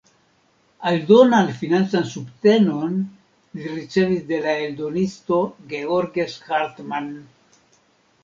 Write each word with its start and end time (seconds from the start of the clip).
Aldonan 0.91 1.49
financan 1.57 2.05
subtenon 2.13 2.95
li 3.59 3.67
ricevis 3.75 4.23
de 4.31 4.39
la 4.45 4.55
eldonisto 4.63 5.41
"Georges 5.75 6.39
Hartmann". 6.47 7.13